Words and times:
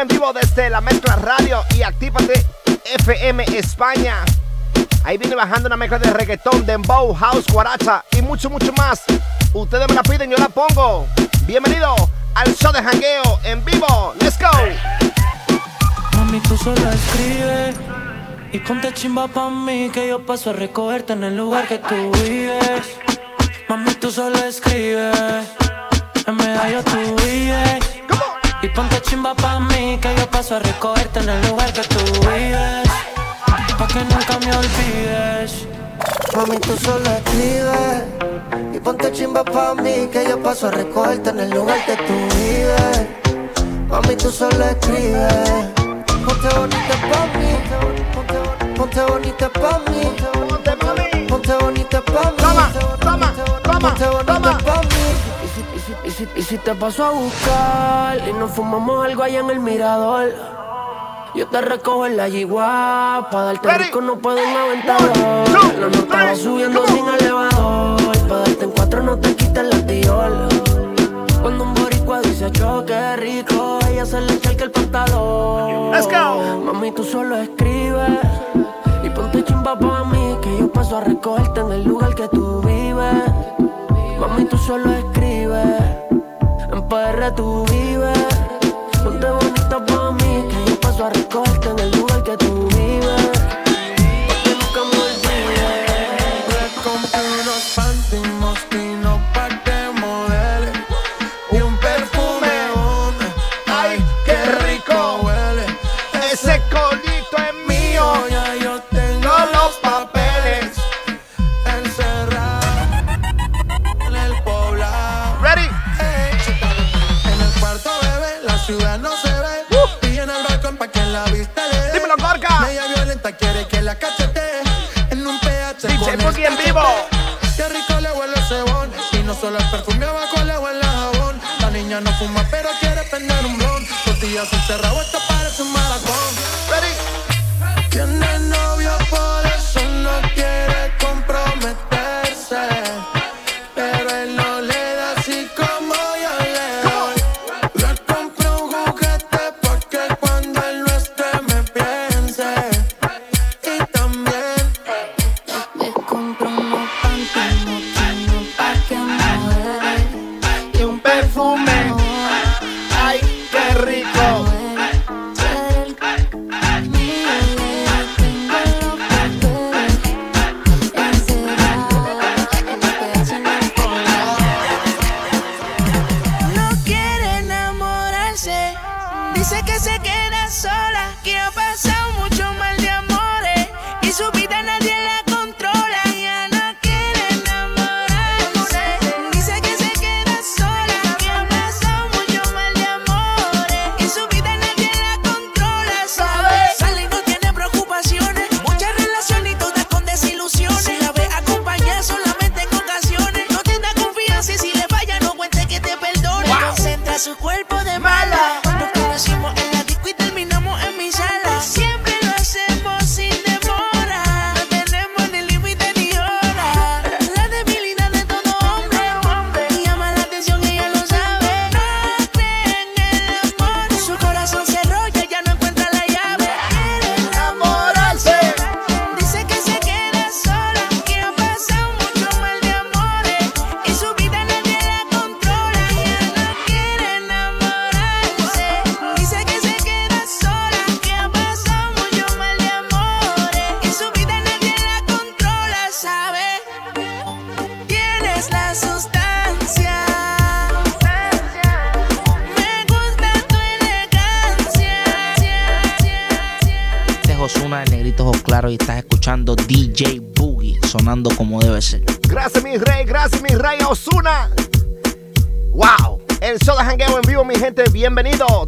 En 0.00 0.08
vivo 0.08 0.32
desde 0.32 0.70
la 0.70 0.80
Mezcla 0.80 1.14
Radio 1.16 1.62
y 1.76 1.82
Actívate 1.82 2.46
FM 2.84 3.44
España. 3.54 4.24
Ahí 5.04 5.18
viene 5.18 5.34
bajando 5.34 5.66
una 5.66 5.76
mezcla 5.76 5.98
de 5.98 6.10
reggaetón, 6.10 6.64
dembow, 6.64 7.12
house, 7.12 7.44
guaracha 7.52 8.02
y 8.16 8.22
mucho, 8.22 8.48
mucho 8.48 8.72
más. 8.72 9.02
Ustedes 9.52 9.86
me 9.88 9.94
la 9.94 10.02
piden, 10.02 10.30
yo 10.30 10.38
la 10.38 10.48
pongo. 10.48 11.06
Bienvenido 11.46 11.94
al 12.34 12.54
show 12.56 12.72
de 12.72 12.82
jangueo 12.82 13.40
en 13.44 13.62
vivo. 13.62 14.14
Let's 14.20 14.38
go. 14.38 14.48
Mami, 16.16 16.40
tú 16.40 16.56
solo 16.56 16.80
escribes 16.90 17.76
y 18.52 18.58
ponte 18.60 18.94
chimba 18.94 19.28
pa' 19.28 19.50
mí 19.50 19.90
que 19.92 20.08
yo 20.08 20.24
paso 20.24 20.48
a 20.48 20.52
recogerte 20.54 21.12
en 21.12 21.24
el 21.24 21.36
lugar 21.36 21.68
que 21.68 21.76
tú 21.76 22.10
vives. 22.22 22.96
Mami, 23.68 23.92
tú 23.96 24.10
solo 24.10 24.38
escribes 24.38 25.46
en 26.26 26.36
medallo 26.36 26.82
tú 26.84 27.16
vives. 27.22 27.99
Y 28.62 28.68
ponte 28.68 29.00
chimba 29.02 29.34
pa' 29.34 29.58
mí 29.60 29.98
que 30.00 30.14
yo 30.16 30.26
paso 30.30 30.56
a 30.56 30.58
recogerte 30.58 31.20
en 31.20 31.28
el 31.30 31.48
lugar 31.48 31.72
que 31.72 31.82
tú 31.82 31.98
vives. 32.20 32.88
Pa' 33.78 33.86
que 33.86 34.00
nunca 34.04 34.38
me 34.44 34.52
olvides. 34.54 35.66
Mami, 36.36 36.58
tú 36.58 36.76
solo 36.76 37.10
escribes. 37.10 38.04
Y 38.74 38.78
ponte 38.80 39.10
chimba 39.12 39.42
pa' 39.44 39.74
mí 39.74 40.08
Que 40.12 40.26
yo 40.28 40.40
paso 40.42 40.68
a 40.68 40.70
recogerte 40.70 41.30
en 41.30 41.40
el 41.40 41.50
lugar 41.50 41.84
que 41.86 41.96
tú 41.96 42.14
vives. 42.36 43.06
Mami, 43.88 44.16
tú 44.16 44.30
solo 44.30 44.64
escribes. 44.64 45.64
Ponte 46.26 46.48
bonita 46.58 46.94
pa' 47.10 47.26
mí. 47.38 47.50
Ponte 48.76 49.00
bonita 49.02 49.48
pa' 49.48 49.80
mí. 49.90 50.02
Ponte. 50.18 51.26
Ponte 51.28 51.54
bonita 51.54 52.00
pa' 52.02 52.30
mí. 52.36 52.42
Ponte 53.80 54.06
bonita 54.06 54.58
pa' 54.58 54.80
mí. 54.82 55.04
Y 55.08 55.08
si, 55.16 55.30
y 55.30 55.39
si- 55.39 55.39
y 56.04 56.10
si- 56.10 56.28
y 56.36 56.42
si 56.42 56.58
te 56.58 56.74
paso 56.74 57.04
a 57.04 57.10
buscar 57.10 58.18
y 58.28 58.32
nos 58.32 58.50
fumamos 58.50 59.04
algo 59.04 59.22
allá 59.22 59.40
en 59.40 59.50
el 59.50 59.60
mirador. 59.60 60.32
Yo 61.34 61.46
te 61.46 61.60
recojo 61.60 62.06
en 62.06 62.16
la 62.16 62.28
yigua, 62.28 63.28
pa' 63.30 63.44
darte 63.44 63.68
Ready. 63.68 63.84
rico 63.84 64.00
no 64.00 64.16
puedo 64.18 64.38
un 64.42 64.56
aventador. 64.56 65.16
La 65.78 65.88
nota 65.88 66.14
va 66.16 66.22
three, 66.32 66.36
subiendo 66.36 66.84
sin 66.88 67.06
elevador, 67.08 68.18
pa' 68.28 68.36
darte 68.38 68.64
en 68.64 68.70
cuatro 68.72 69.02
no 69.02 69.16
te 69.16 69.36
quites 69.36 69.64
la 69.64 69.86
tiola. 69.86 70.48
Cuando 71.40 71.64
un 71.64 71.74
boricua 71.74 72.20
dice 72.20 72.50
choque 72.50 73.16
rico, 73.16 73.78
ella 73.88 74.04
se 74.04 74.20
le 74.20 74.34
echa 74.34 74.50
el 74.50 74.70
pantalón. 74.72 75.92
Let's 75.92 76.06
go. 76.06 76.60
Mami, 76.64 76.90
tú 76.92 77.04
solo 77.04 77.36
escribes 77.36 78.10
y 79.04 79.08
ponte 79.10 79.44
chimba 79.44 79.78
pa' 79.78 80.04
mí 80.04 80.36
que 80.42 80.58
yo 80.58 80.70
paso 80.70 80.96
a 80.98 81.00
recogerte 81.00 81.60
en 81.60 81.72
el 81.72 81.84
lugar 81.84 82.14
que 82.16 82.26
tú 82.28 82.60
vives. 82.60 83.29
Mami, 84.40 84.48
tú 84.48 84.56
solo 84.56 84.90
escribes, 84.94 85.82
en 86.72 86.88
PR 86.88 87.30
tú 87.36 87.66
vives. 87.66 88.39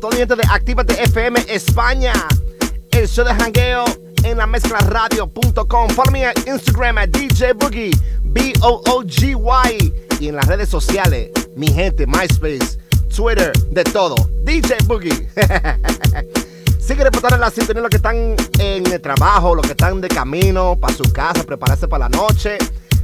Todo 0.02 0.10
mi 0.10 0.16
gente 0.16 0.34
de 0.34 0.42
Actívate 0.50 1.00
FM 1.00 1.44
España. 1.46 2.12
El 2.90 3.06
show 3.06 3.24
de 3.24 3.32
jangueo 3.32 3.84
en 4.24 4.36
la 4.36 4.48
mezclaradio.com. 4.48 5.88
Follow 5.90 6.10
me 6.10 6.24
en 6.24 6.32
Instagram 6.44 6.98
a 6.98 7.06
DJ 7.06 7.52
Boogie. 7.52 7.92
B-O-O-G-Y. 8.24 9.94
Y 10.18 10.26
en 10.26 10.34
las 10.34 10.48
redes 10.48 10.68
sociales, 10.68 11.30
mi 11.54 11.68
gente, 11.68 12.04
MySpace, 12.08 12.80
Twitter, 13.14 13.52
de 13.70 13.84
todo. 13.84 14.16
DJ 14.42 14.78
Boogie. 14.86 15.28
Sigue 16.80 17.04
reportando 17.04 17.36
la 17.36 17.50
sintonía 17.50 17.82
los 17.82 17.90
que 17.90 17.98
están 17.98 18.34
en 18.58 18.92
el 18.92 19.00
trabajo, 19.00 19.54
los 19.54 19.64
que 19.64 19.70
están 19.70 20.00
de 20.00 20.08
camino 20.08 20.76
para 20.80 20.96
su 20.96 21.04
casa, 21.12 21.44
prepararse 21.44 21.86
para 21.86 22.08
la 22.08 22.18
noche, 22.18 22.58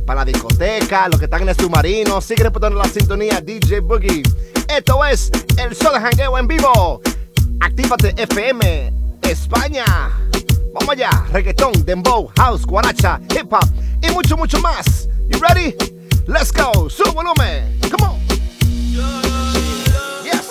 para 0.08 0.20
la 0.20 0.25
discoteca, 0.25 1.06
los 1.06 1.19
que 1.19 1.26
están 1.26 1.43
en 1.43 1.50
el 1.50 1.55
submarino, 1.55 2.22
sigue 2.22 2.44
reportando 2.44 2.78
la 2.78 2.88
sintonía 2.88 3.43
DJ 3.43 3.81
Boogie. 3.81 4.22
Esto 4.66 5.05
es 5.05 5.31
el 5.58 5.76
Sol 5.76 5.93
de 6.16 6.25
en 6.25 6.49
vivo. 6.49 7.02
Actívate 7.60 8.14
FM, 8.16 8.90
España. 9.20 9.84
Vamos 10.72 10.88
allá, 10.88 11.10
reggaetón, 11.31 11.84
dembow, 11.84 12.31
house, 12.38 12.64
guaracha, 12.64 13.20
hip 13.37 13.52
hop 13.52 13.69
y 14.00 14.10
mucho, 14.12 14.34
mucho 14.38 14.58
más. 14.60 15.10
You 15.28 15.38
ready? 15.40 15.76
Let's 16.26 16.52
go, 16.52 16.88
sube 16.88 17.10
volumen. 17.10 17.78
Come 17.90 18.08
on. 18.08 18.19
Yes. 20.25 20.49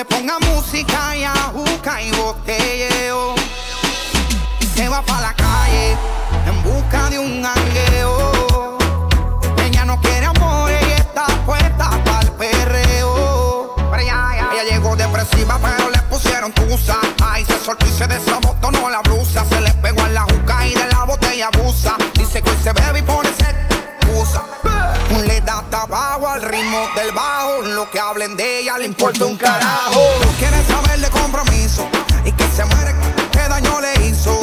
le 0.00 0.04
pongan 0.04 0.39
ritmo 26.70 26.88
del 26.94 27.12
bajo. 27.12 27.62
Lo 27.62 27.90
que 27.90 27.98
hablen 27.98 28.36
de 28.36 28.60
ella 28.60 28.78
le 28.78 28.86
importa 28.86 29.24
un 29.24 29.36
carajo. 29.36 30.00
Quiere 30.38 30.62
saber 30.64 31.00
de 31.00 31.10
compromiso 31.10 31.88
y 32.24 32.32
que 32.32 32.46
se 32.48 32.64
muere 32.64 32.94
qué 33.32 33.48
daño 33.48 33.80
le 33.80 34.06
hizo. 34.06 34.38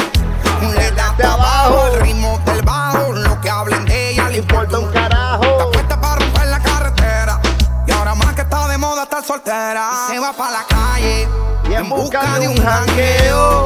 Le 0.75 0.91
das 0.91 1.17
de 1.17 1.23
abajo 1.23 1.87
el 1.87 2.01
ritmo 2.01 2.39
del 2.45 2.61
bajo. 2.63 3.13
Lo 3.13 3.39
que 3.41 3.49
hablen 3.49 3.85
de 3.85 4.11
ella 4.11 4.29
le 4.29 4.37
importa 4.39 4.79
un 4.79 4.91
carajo. 4.91 5.43
Está 5.43 5.71
puesta 5.71 6.01
para 6.01 6.15
romper 6.17 6.47
la 6.47 6.59
carretera 6.59 7.41
y 7.85 7.91
ahora 7.91 8.15
más 8.15 8.33
que 8.33 8.41
está 8.41 8.67
de 8.67 8.77
moda 8.77 9.03
estar 9.03 9.23
soltera. 9.23 9.89
Se 10.09 10.19
va 10.19 10.33
para 10.33 10.51
la 10.51 10.63
calle 10.67 11.27
y 11.69 11.73
en 11.73 11.89
busca 11.89 12.39
de 12.39 12.47
un 12.47 12.57
jangueo. 12.57 13.63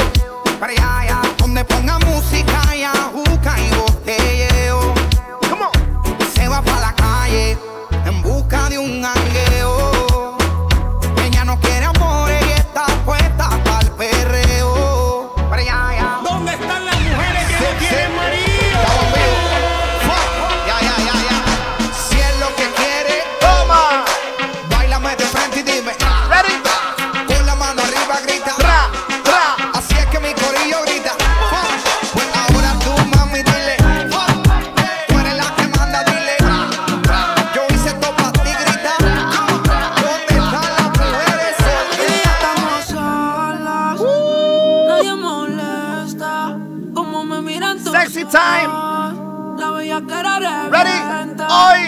Para 0.60 0.74
allá, 0.74 1.22
donde 1.38 1.66
ponga 1.66 1.98
música 2.00 2.76
ya. 2.76 2.94
Uh. 3.14 3.31
I 51.54 51.81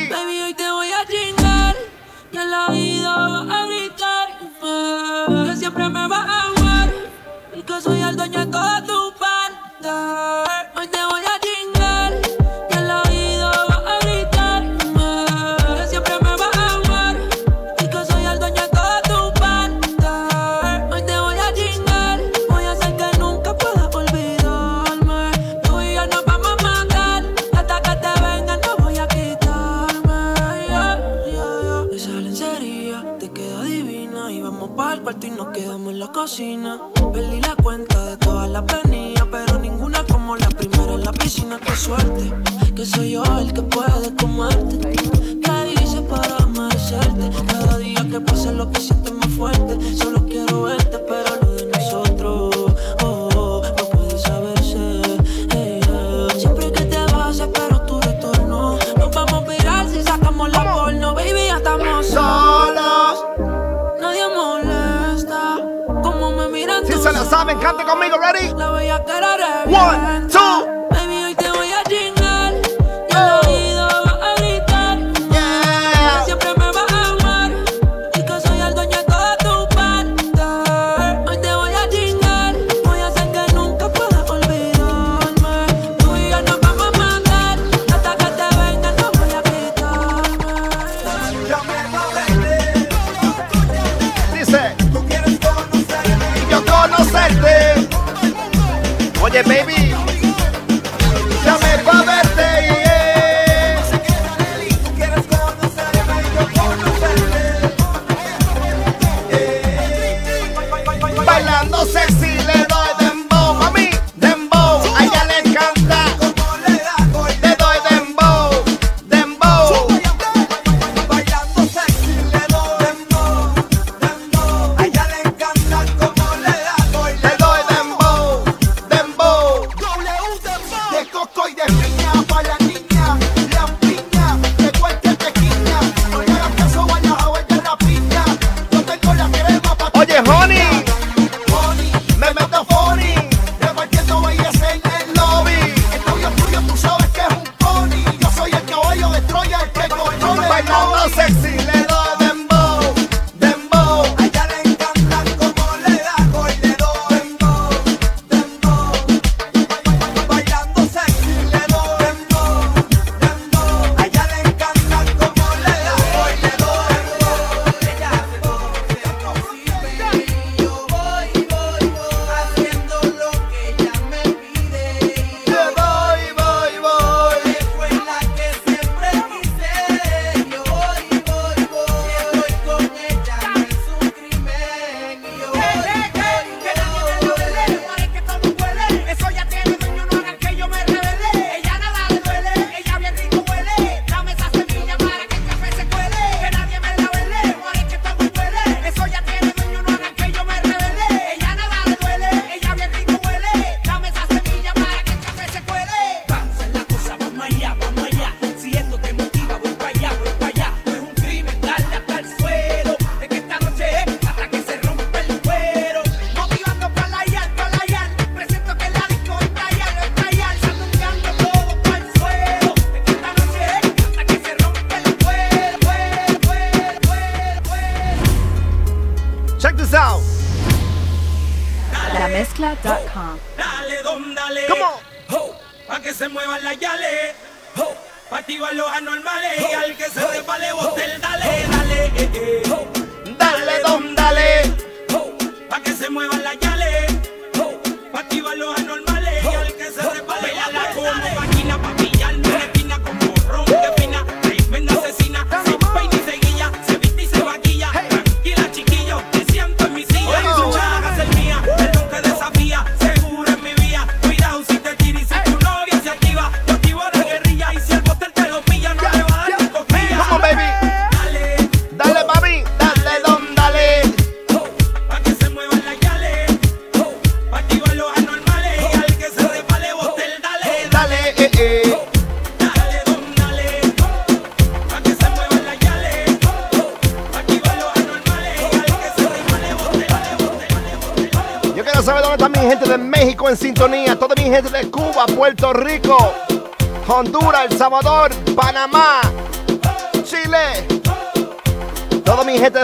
Yeah, 99.34 99.42
baby. 99.42 99.93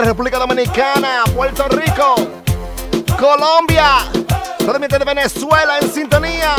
República 0.04 0.38
Dominicana, 0.38 1.24
Puerto 1.34 1.68
Rico, 1.68 2.14
Colombia, 3.18 3.98
solamente 4.58 4.98
de 4.98 5.04
Venezuela 5.04 5.78
en 5.78 5.90
sintonía. 5.90 6.54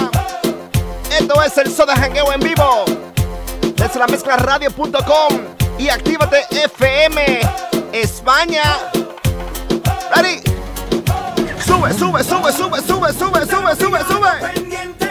Esto 1.11 1.41
es 1.43 1.57
el 1.57 1.71
Soda 1.71 1.95
Jangueo 1.95 2.31
en 2.31 2.39
vivo 2.39 2.85
desde 3.75 3.99
la 3.99 4.07
mezcla 4.07 4.37
radio.com 4.37 5.39
y 5.77 5.89
actívate 5.89 6.45
FM 6.51 7.39
España. 7.93 8.63
Ready? 10.15 10.41
Sube, 11.65 11.93
sube, 11.93 12.23
sube, 12.23 12.51
sube, 12.51 12.81
sube, 12.81 13.13
sube, 13.13 13.45
sube, 13.45 13.75
sube, 13.75 13.99
sube. 14.03 15.10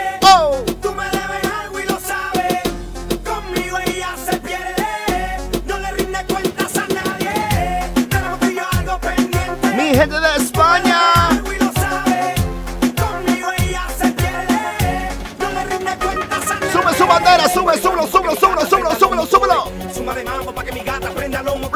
gente 9.95 10.19
de 10.19 10.35
España. 10.37 11.29
Sube 16.71 16.93
su 16.97 17.07
bandera, 17.07 17.49
sube, 17.49 17.77
súbelo. 19.25 19.71
Suma 19.93 20.13
de 20.13 20.23
que 20.63 20.71
mi 20.71 20.79
gata 20.81 21.09
prenda 21.09 21.41
lomo. 21.43 21.69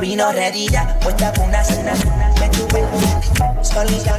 Vino 0.00 0.32
redilla, 0.32 0.98
puesta 1.00 1.32
pa' 1.32 1.42
una 1.42 1.62
cena. 1.62 1.92
Me 2.40 2.48
tuve 2.48 2.82
solita. 3.62 4.16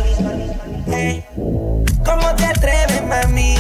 Hey. 0.88 1.26
¿Cómo 2.06 2.36
te 2.36 2.46
atreves, 2.46 3.04
mami? 3.04 3.56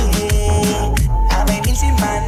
A 1.31 1.43
venir 1.45 1.75
sin 1.75 1.93
man. 1.95 2.23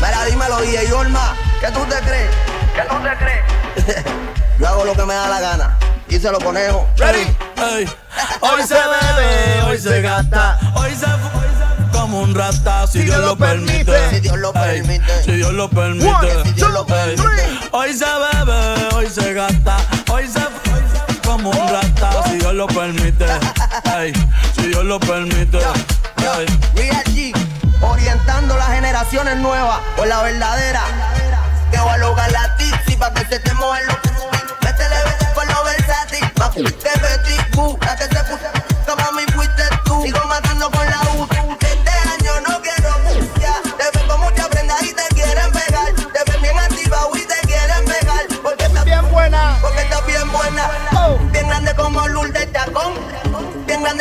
Mira, 0.00 0.24
dímelo, 0.28 0.60
DJ 0.60 0.88
Yorma, 0.88 1.36
¿qué 1.60 1.70
tú 1.70 1.80
te 1.84 1.96
crees? 1.96 2.30
¿Qué 2.74 2.82
tú 2.88 2.96
te 3.02 3.16
crees? 3.16 4.04
Yo 4.58 4.68
hago 4.68 4.84
lo 4.84 4.94
que 4.94 5.04
me 5.04 5.14
da 5.14 5.28
la 5.28 5.40
gana. 5.40 5.78
Y 6.08 6.18
se 6.18 6.30
lo 6.30 6.38
conejo. 6.38 6.86
Ready? 6.96 7.36
Ey, 7.56 7.88
Hoy 8.40 8.62
se 8.62 8.74
bebe, 8.74 9.62
hoy 9.66 9.78
se 9.78 10.00
gasta, 10.02 10.58
hoy 10.74 10.94
se 10.94 11.06
si 12.90 13.00
Dios 13.02 13.18
lo 13.18 13.36
permite. 13.36 14.10
Si 14.10 14.20
Dios 14.20 14.36
lo 14.38 14.52
permite. 14.52 15.22
Si 15.24 15.32
Dios 15.32 15.52
lo 15.54 15.68
permite. 15.70 16.06
One, 16.08 16.44
Si 16.44 16.52
Dios 16.52 16.70
lo 16.70 16.86
permite. 16.86 17.22
Hoy 17.72 17.92
se 17.94 18.04
bebe, 18.04 18.94
hoy 18.94 19.06
se 19.08 19.32
gasta, 19.32 19.76
hoy 20.10 20.28
se 20.28 20.40
fu- 20.40 21.20
como 21.24 21.50
un 21.50 21.68
rata, 21.68 22.10
si 22.26 22.36
Dios 22.38 22.52
lo 22.54 22.66
permite. 22.66 23.26
Si 24.54 24.66
Dios 24.68 24.84
lo 24.84 25.00
permite. 25.00 25.58
Real 26.74 27.04
G, 27.06 27.32
orientando 27.80 28.56
las 28.56 28.68
generaciones 28.68 29.36
nuevas 29.38 29.78
por 29.96 30.06
la 30.06 30.22
verdadera. 30.22 30.82
Que 31.70 31.78
voy 31.80 31.90
a 31.90 31.96
lograr 31.98 32.30
la 32.32 32.56
tipsy 32.56 32.96
pa' 32.96 33.12
que 33.14 33.24
se 33.26 33.38
te 33.40 33.52
muevan 33.54 33.80
los 33.86 33.96
Métele 34.62 34.96
con 35.34 35.48
lo 35.48 35.64
versátil. 35.64 36.30
Pa' 36.32 36.50
que 36.52 36.62
te 36.62 37.00
Betty 37.00 37.56
Boo, 37.56 37.78
la 37.82 37.96
que 37.96 38.04
se 38.04 38.14
puso 38.24 38.96
como 38.96 39.12
mi 39.12 39.22
fuiste 39.32 39.62
tú. 39.84 40.02
Sigo 40.02 40.20
matando 40.26 40.70
con 40.70 40.86
la 40.86 40.98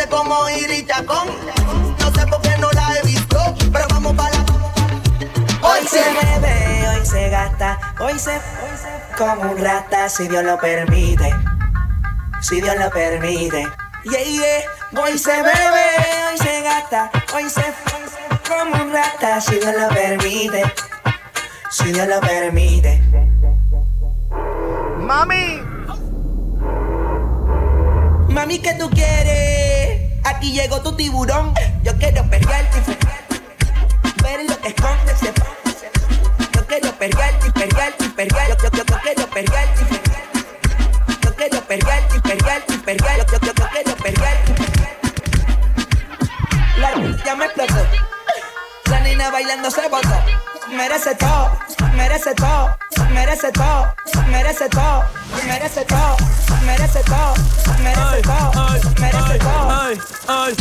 Como 0.09 0.49
Iri 0.49 0.85
Chacón. 0.85 1.27
No 1.99 2.11
sé 2.13 2.27
por 2.27 2.41
qué 2.41 2.55
no 2.59 2.69
la 2.71 2.95
he 2.95 3.05
visto, 3.05 3.37
pero 3.71 3.85
vamos 3.89 4.15
para 4.15 4.31
la. 4.31 4.45
Hoy 5.61 5.87
se 5.87 5.99
bebe, 5.99 6.87
hoy 6.89 7.05
se 7.05 7.29
gasta, 7.29 7.79
hoy 7.99 8.19
se, 8.19 8.31
hoy 8.31 8.77
se 8.77 9.17
como 9.17 9.51
un 9.51 9.57
rata, 9.57 10.07
si 10.09 10.27
Dios 10.27 10.43
lo 10.43 10.59
permite. 10.59 11.33
Si 12.41 12.61
Dios 12.61 12.75
lo 12.77 12.89
permite. 12.91 13.67
Yeah, 14.03 14.23
yeah. 14.23 15.01
Hoy 15.01 15.17
se 15.17 15.31
bebe, 15.31 15.87
hoy 16.29 16.37
se 16.37 16.61
gasta, 16.61 17.11
hoy 17.33 17.49
se, 17.49 17.61
hoy 17.61 18.05
se 18.07 18.49
como 18.49 18.83
un 18.83 18.93
rata, 18.93 19.41
si 19.41 19.55
Dios 19.55 19.73
lo 19.75 19.89
permite. 19.89 20.63
Si 21.71 21.91
Dios 21.91 22.07
lo 22.07 22.21
permite. 22.21 23.01
Mami. 24.99 25.61
Mami, 28.29 28.59
¿qué 28.59 28.73
tú 28.75 28.89
quieres? 28.91 29.64
Aquí 30.25 30.51
llegó 30.51 30.81
tu 30.81 30.95
tiburón. 30.95 31.53
Yo 31.83 31.95
quiero 31.97 32.23
perrearte 32.29 32.81
ver 34.25 34.43
lo 34.49 34.59
que 34.59 34.69
esconde 34.69 35.15
se 35.15 35.31
Yo 36.53 36.65
quiero 36.65 36.91
perrearte 36.93 37.47
y 37.47 37.51
perrearte 37.51 38.05
y. 38.05 38.49
Yo, 38.49 38.55
yo, 38.57 38.69
yo, 38.71 38.83
yo 38.85 38.99
quiero 39.01 39.27
perrearte. 39.27 39.85
Yo 41.21 41.35
quiero 41.35 41.61
perrearte 41.61 42.17
y 42.17 42.19
perrearte. 42.19 42.73
Yo, 42.73 42.79
yo, 43.29 43.39
yo, 43.39 43.53
yo 43.53 43.69
quiero 43.71 43.95
perrearte. 43.97 44.53
La 46.77 47.23
ya 47.23 47.35
me 47.35 47.45
explotó. 47.45 47.85
La 48.89 48.99
nena 49.01 49.29
bailando 49.29 49.69
se 49.69 49.88
botó. 49.89 50.21
Merece 50.71 51.13
todo, 51.15 51.57
merece 51.93 52.33
todo, 52.33 52.75
merece 53.15 53.51
todo, 53.51 53.88
merece 54.30 54.69
todo, 54.69 55.04
merece 55.47 55.84
todo, 55.86 56.15
merece 56.65 57.01
todo, 57.04 57.34
merece 57.82 58.21
todo, 58.21 58.51
merece 58.99 59.39
todo. 59.39 59.71
ay, 59.71 59.97
ay. 60.28 60.56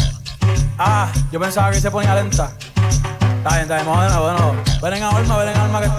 Ah, 0.78 1.08
yo 1.32 1.40
pensaba 1.40 1.72
que 1.72 1.80
se 1.80 1.90
ponía 1.90 2.14
lenta. 2.14 2.52
Está 3.38 3.50
bien, 3.50 3.62
está 3.62 3.82
bien, 3.82 3.86
de 3.86 4.08
nuevo. 4.14 4.54
Ven 4.82 4.94
en 4.94 5.02
alma, 5.02 5.36
ven 5.36 5.48
en 5.48 5.56
alma 5.56 5.80
que. 5.80 5.90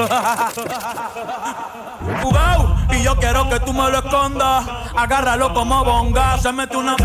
Jugao, 2.22 2.76
y 2.92 3.02
yo 3.02 3.16
quiero 3.16 3.50
que 3.50 3.58
tú 3.60 3.72
me 3.72 3.90
lo 3.90 3.98
escondas. 3.98 4.64
Agárralo 4.96 5.52
como 5.52 5.84
bonga. 5.84 6.38
Se 6.38 6.52
mete 6.52 6.76
una 6.76 6.94
que 6.96 7.04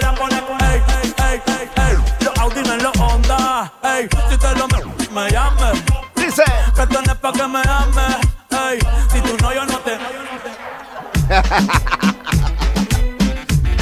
la 0.00 0.14
pone. 0.14 0.36
Ey, 0.36 0.82
ey, 1.02 1.14
ey, 1.18 1.42
ey, 1.46 1.70
ey. 1.76 1.96
Los 2.20 2.36
Audi 2.38 2.60
en 2.60 2.82
los 2.82 2.96
Honda. 2.98 3.72
Ey, 3.82 4.08
si 4.28 4.36
te 4.36 4.54
lo 4.56 4.66
me, 4.68 4.84
me 5.10 5.30
llames. 5.30 5.82
Dice. 6.24 6.44
Que 6.74 6.82
esto 6.82 7.02
no 7.02 7.12
es 7.12 7.18
pa' 7.18 7.32
que 7.32 7.46
me 7.46 7.60
ames. 7.68 8.16
Ey, 8.50 8.78
si 9.12 9.20
tú 9.20 9.36
no, 9.42 9.52
yo 9.52 9.66
no 9.66 9.78
te. 9.80 9.92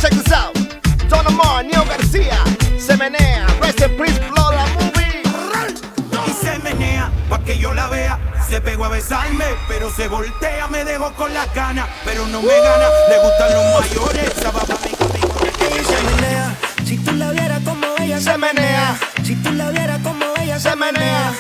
Check 0.01 0.11
this 0.11 0.33
out. 0.33 0.53
Don 1.09 1.25
Omar, 1.29 1.65
Neo 1.65 1.85
García. 1.85 2.43
Se 2.79 2.97
menea. 2.97 3.47
Rest 3.61 3.81
in 3.83 3.97
peace, 3.97 4.19
blow 4.31 4.51
la 4.51 4.67
movie. 4.75 5.23
y 6.27 6.33
se 6.33 6.59
menea 6.59 7.13
pa' 7.29 7.39
que 7.45 7.57
yo 7.59 7.73
la 7.75 7.87
vea. 7.87 8.19
Se 8.49 8.61
pegó 8.61 8.87
a 8.87 8.89
besarme, 8.89 9.45
pero 9.69 9.89
se 9.91 10.09
voltea, 10.09 10.67
me 10.67 10.85
dejó 10.85 11.13
con 11.13 11.33
las 11.33 11.55
ganas, 11.55 11.87
pero 12.05 12.27
no 12.27 12.43
me 12.43 12.59
gana. 12.59 12.89
Le 13.09 13.19
gustan 13.23 13.55
los 13.55 13.65
mayores, 13.81 14.37
esa 14.37 14.51
va 14.51 14.63
pa' 14.63 14.79
mí, 14.85 14.91
conmigo. 14.99 15.33
Ella 15.61 15.85
se 15.85 16.03
menea. 16.11 16.57
Si 16.85 16.99
tú 16.99 17.13
la 17.13 17.31
vieras 17.31 17.61
como 17.65 17.87
ella 17.99 18.19
Se 18.21 18.37
menea. 18.37 18.99
Si 19.25 19.37
tú 19.37 19.53
la 19.53 19.71
vieras 19.71 20.01
como 20.03 20.25
ella 20.41 20.59
se 20.59 20.75
menea. 20.75 21.33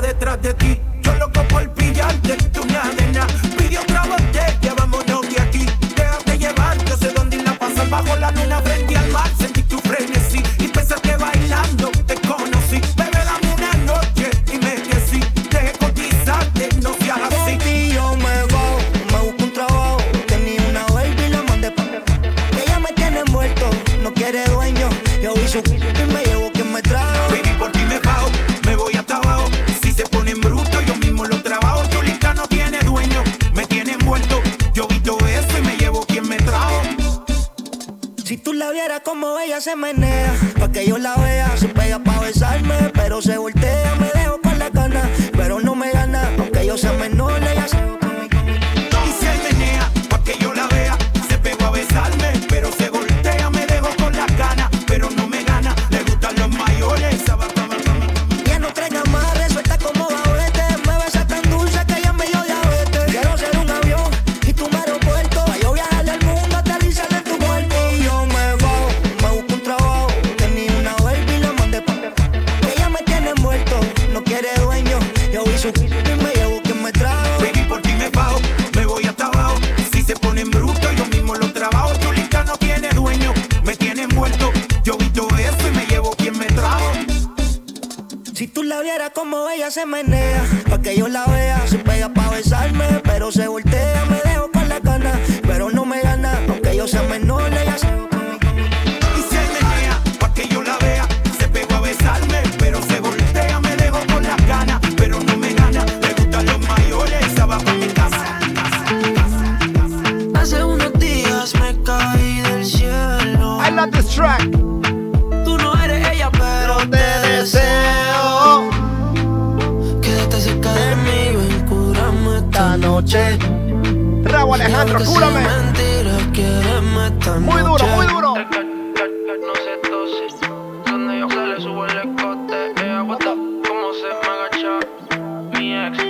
Detrás 0.00 0.40
de 0.42 0.54
ti. 0.54 0.85
Ella 39.46 39.60
se 39.60 39.76
menea, 39.76 40.34
pa' 40.58 40.72
que 40.72 40.84
yo 40.86 40.98
la 40.98 41.14
vea, 41.16 41.56
se 41.56 41.68
pega 41.68 42.00
pa' 42.00 42.18
besarme, 42.18 42.90
pero 42.92 43.22
se 43.22 43.38
voltea, 43.38 43.94
me 43.94 44.10
dejo 44.20 44.40
con 44.40 44.58
la 44.58 44.70
gana, 44.70 45.08
pero 45.36 45.60
no 45.60 45.76
me 45.76 45.92
gana, 45.92 46.32
aunque 46.36 46.66
yo 46.66 46.76
sea 46.76 46.92
menor, 46.94 47.45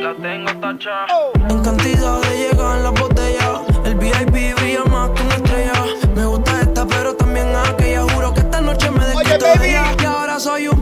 la 0.06 0.14
tengo 0.14 0.52
tacha. 0.60 1.06
En 1.48 1.62
cantidad 1.62 2.20
de 2.20 2.38
llegan 2.38 2.82
las 2.84 2.92
botellas. 2.92 3.60
El 3.84 3.94
VIP 3.96 4.54
brilla 4.56 4.84
más 4.84 5.10
que 5.10 5.22
una 5.22 5.34
estrella. 5.34 5.72
Me 6.14 6.24
gusta 6.26 6.60
esta, 6.60 6.86
pero 6.86 7.14
también 7.16 7.48
aquella. 7.56 8.02
Juro 8.02 8.32
que 8.32 8.40
esta 8.40 8.60
noche 8.60 8.90
me 8.90 9.04
despido 9.04 9.48
Oye, 9.48 9.58
baby. 9.58 10.02
Y 10.02 10.04
ahora 10.04 10.38
soy 10.38 10.68
un 10.68 10.75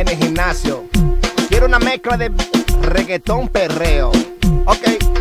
en 0.00 0.08
el 0.08 0.16
gimnasio. 0.16 0.84
Quiero 1.48 1.66
una 1.66 1.80
mezcla 1.80 2.16
de 2.16 2.30
reggaetón 2.82 3.48
perreo. 3.48 4.12
Ok. 4.66 5.17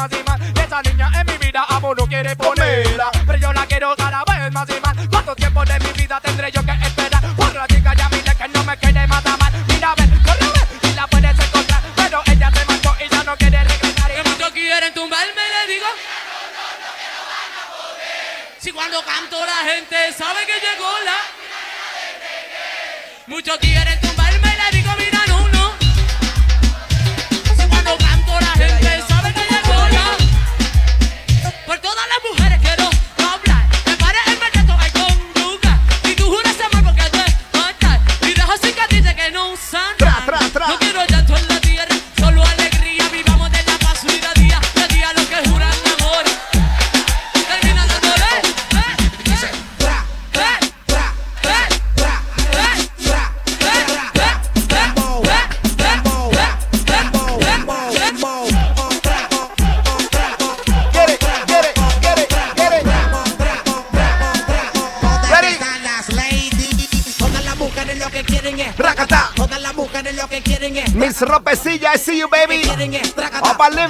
as 0.00 0.12
a 0.12 0.24
man. 0.24 0.54
Better 0.54 0.90
your 0.96 1.08
enemy. 1.14 1.39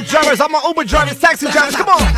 Drivers, 0.04 0.40
I'm 0.40 0.54
a 0.54 0.60
Uber 0.66 0.84
driver, 0.84 1.14
taxi 1.14 1.50
drivers, 1.50 1.76
come 1.76 1.88
on. 1.88 2.09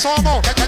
Somos? 0.00 0.63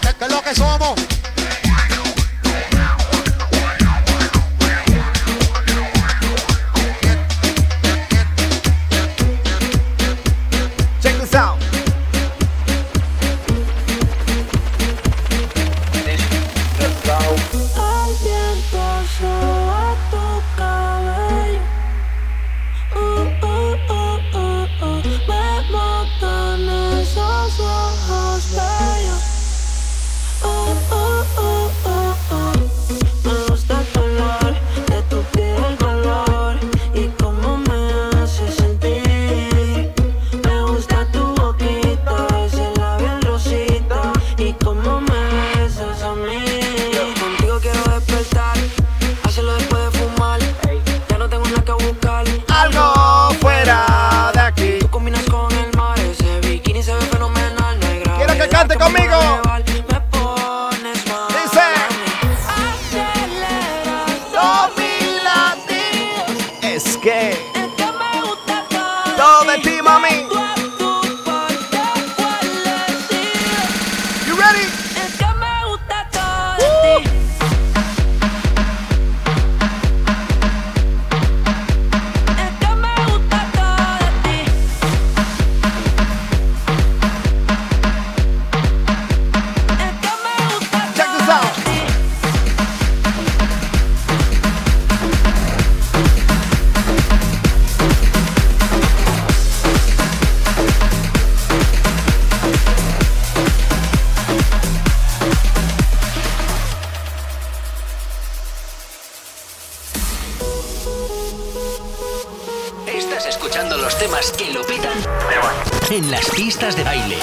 Pistas 116.56 116.74
de 116.74 116.84
baile. 116.84 117.18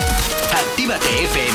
Actívate 0.51 1.07
FM. 1.07 1.52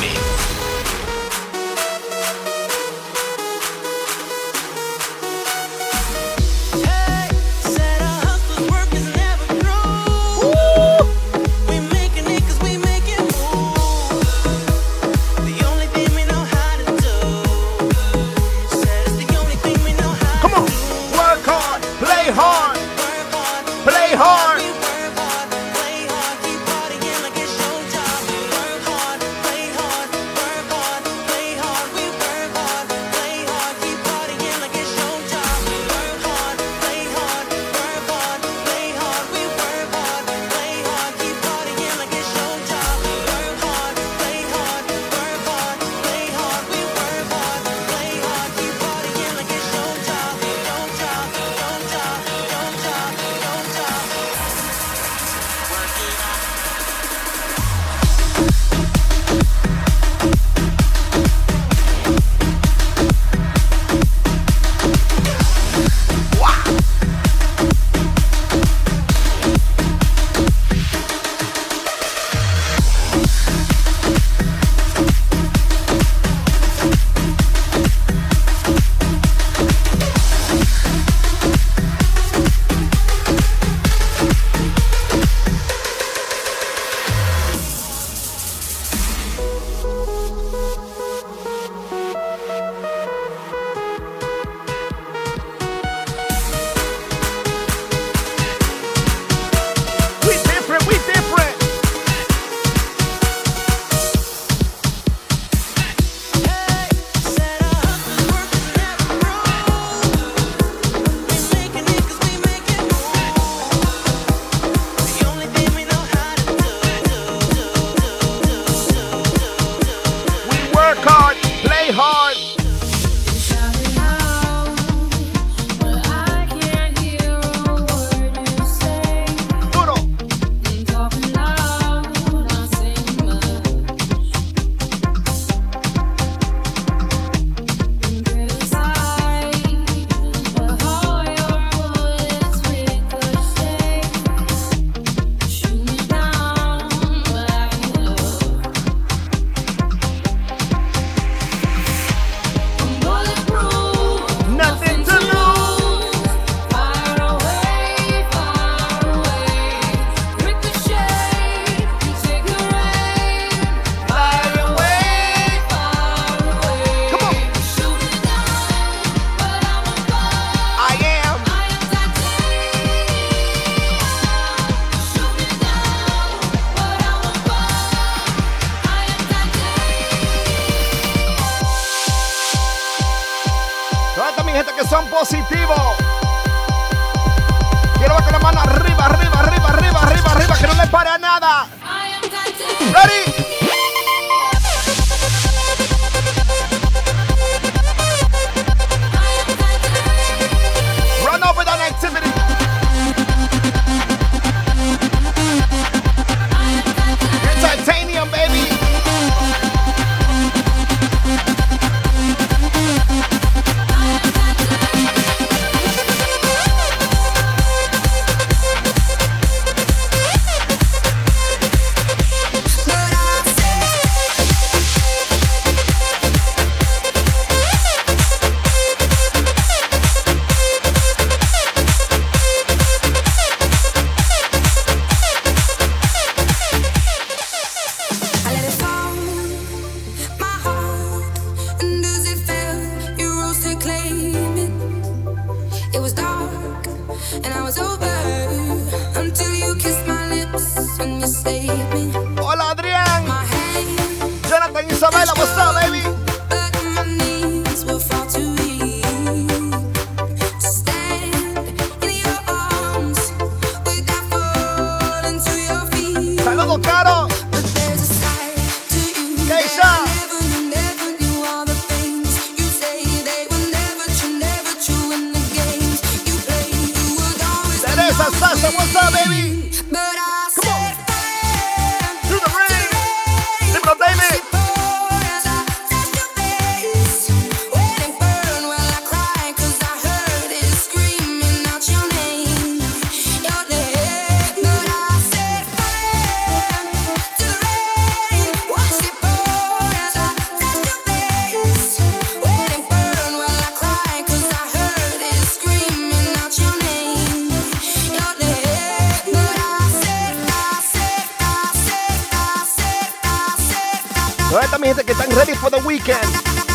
Set, 314.78 314.86
¿Dónde 314.86 314.86
está 314.86 314.86
mi 314.86 314.86
gente 314.88 315.04
que 315.04 315.12
están 315.12 315.30
ready 315.36 315.54
for 315.54 315.70
the 315.70 315.78
weekend? 315.78 316.67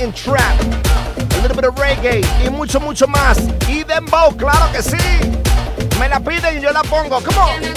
in 0.00 0.12
trap, 0.12 0.60
a 0.60 1.42
little 1.42 1.56
bit 1.56 1.64
of 1.64 1.74
reggae 1.76 2.20
y 2.44 2.50
mucho, 2.50 2.78
mucho 2.80 3.06
más. 3.06 3.38
Y 3.68 3.84
dembow, 3.84 4.36
claro 4.36 4.70
que 4.72 4.82
sí. 4.82 4.96
Me 5.98 6.08
la 6.08 6.20
piden 6.20 6.58
y 6.58 6.60
yo 6.60 6.70
la 6.72 6.82
pongo. 6.82 7.20
Come 7.20 7.38
on. 7.38 7.67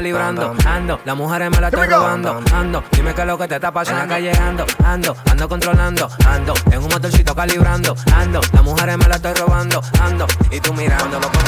calibrando, 0.00 0.54
ando. 0.64 0.98
La 1.04 1.14
mujer 1.14 1.42
es 1.42 1.50
me 1.50 1.60
la 1.60 1.68
estoy 1.68 1.86
robando, 1.86 2.40
ando. 2.54 2.82
Dime 2.90 3.14
qué 3.14 3.20
es 3.20 3.26
lo 3.26 3.36
que 3.36 3.46
te 3.46 3.56
está 3.56 3.70
pasando. 3.70 4.02
En 4.02 4.08
la 4.08 4.14
calle 4.14 4.32
ando, 4.32 4.64
ando, 4.82 5.16
ando 5.30 5.48
controlando, 5.48 6.08
ando. 6.26 6.54
En 6.70 6.78
un 6.78 6.88
motorcito 6.88 7.34
calibrando, 7.34 7.94
ando. 8.14 8.40
La 8.54 8.62
mujer 8.62 8.88
es 8.88 8.96
me 8.96 9.08
la 9.08 9.16
estoy 9.16 9.34
robando, 9.34 9.82
ando. 10.00 10.26
Y 10.50 10.58
tú 10.58 10.72
mirando, 10.72 11.20
loco. 11.20 11.38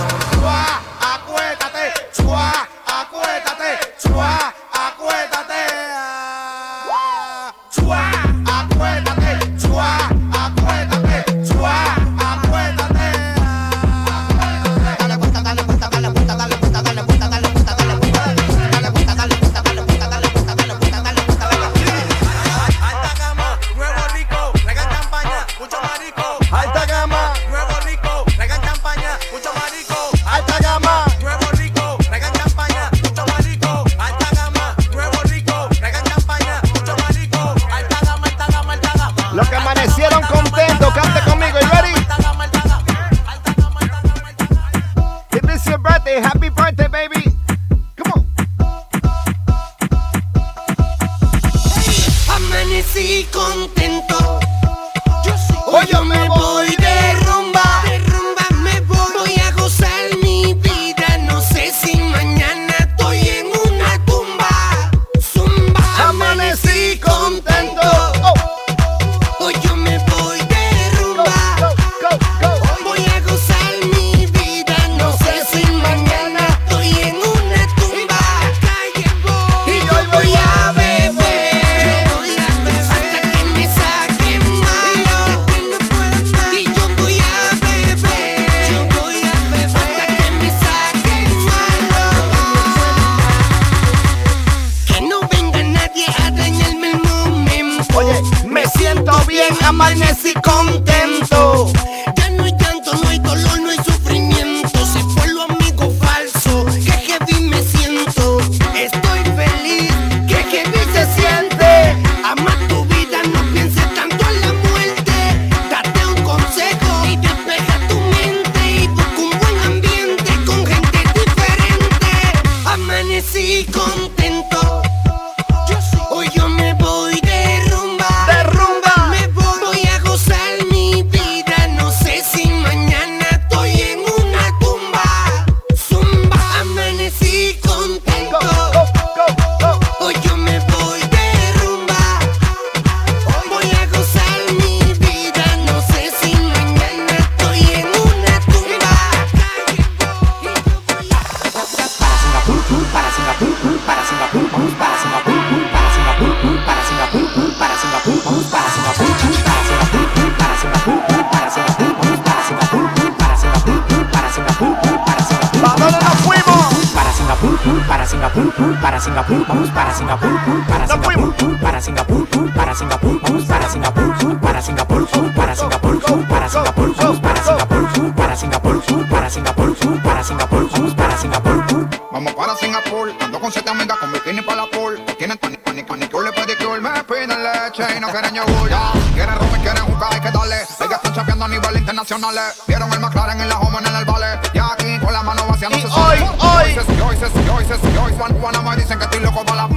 Vieron 192.68 192.92
el 192.92 193.00
McLaren 193.00 193.40
en 193.40 193.48
la 193.48 193.58
home 193.58 193.78
en 193.78 193.96
el 193.96 194.04
vale. 194.04 194.38
Y 194.54 194.58
aquí 194.58 194.96
con 195.04 195.12
la 195.12 195.24
mano 195.24 195.44
vacía 195.48 195.68
no 195.68 195.76
se 195.76 195.86
hoy, 195.88 196.18
hoy. 196.38 198.14
Juan, 198.16 198.40
Juana 198.40 198.62
me 198.62 198.76
dicen 198.76 198.96
que 198.96 199.04
estoy 199.06 199.20
loco 199.20 199.44
para 199.44 199.66
la. 199.66 199.68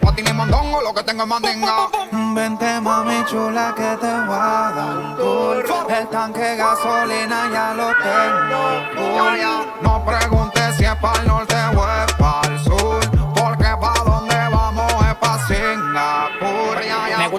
Pati 0.00 0.22
ni 0.22 0.32
mondongo, 0.34 0.82
lo 0.82 0.92
que 0.92 1.02
tengo 1.04 1.22
es 1.22 1.28
mandinga. 1.28 1.88
Vente 2.34 2.80
mami 2.82 3.24
chula 3.24 3.74
que 3.74 3.96
te 3.96 4.12
voy 4.26 4.36
a 4.36 4.72
dar 4.76 4.96
un 4.98 5.16
tour 5.16 5.64
El 5.88 6.08
tanque 6.08 6.40
de 6.40 6.56
gasolina 6.56 7.48
ya 7.50 7.72
lo 7.74 7.88
tengo 7.96 9.59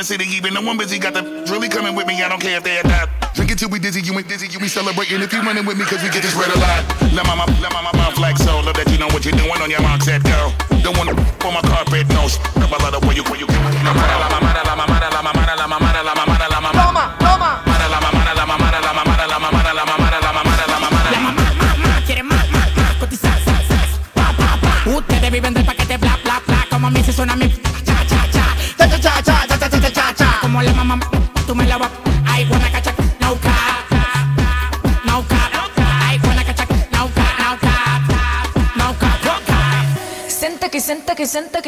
the 0.00 0.04
city, 0.04 0.24
even 0.32 0.54
though 0.54 0.64
I'm 0.64 0.78
busy. 0.78 0.98
Got 0.98 1.12
the 1.12 1.22
really 1.52 1.68
coming 1.68 1.94
with 1.94 2.06
me, 2.06 2.22
I 2.22 2.28
don't 2.28 2.40
care 2.40 2.56
if 2.56 2.64
they 2.64 2.78
adopt. 2.78 3.36
Drink 3.36 3.52
it 3.52 3.58
till 3.58 3.68
we 3.68 3.78
dizzy, 3.78 4.00
you 4.00 4.16
ain't 4.16 4.28
dizzy, 4.28 4.48
you 4.48 4.58
be 4.58 4.68
celebrating 4.68 5.20
if 5.20 5.32
you 5.32 5.42
running 5.42 5.66
with 5.66 5.76
me, 5.76 5.84
cause 5.84 6.02
we 6.02 6.08
get 6.08 6.22
this 6.22 6.34
bread 6.34 6.48
a 6.48 6.58
lot. 6.58 6.82
La 7.12 7.22
mama, 7.24 7.44
la 7.60 7.68
mama, 7.68 7.92
mouth 7.96 8.18
like 8.18 8.38
so. 8.38 8.60
Love 8.60 8.76
that 8.76 8.88
you 8.90 8.98
know 8.98 9.08
what 9.12 9.24
you're 9.24 9.36
doing 9.36 9.60
on 9.60 9.70
your 9.70 9.82
mark, 9.82 10.02
set 10.02 10.24
go. 10.24 10.52
Don't 10.82 10.96
wanna 10.96 11.12
on 11.44 11.52
my 11.52 11.60
carpet, 11.60 12.08
no. 12.08 12.24
Rub 12.56 12.72
a 12.72 12.78
lot 12.80 12.94
of 12.94 13.04
where 13.04 13.14
you, 13.14 13.24
where 13.24 13.38
you, 13.38 13.46
la 13.46 14.69